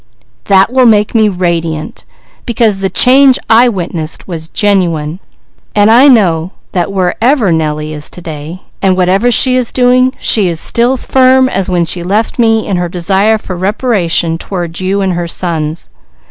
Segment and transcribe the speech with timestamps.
[0.45, 2.05] "That will make me radiant,
[2.47, 5.19] because the change I witnessed was genuine.
[5.75, 10.59] I know that wherever Nellie is to day and whatever she is doing, she is
[10.59, 15.13] still firm as when she left me in her desire for reparation toward you and
[15.13, 15.91] her sons.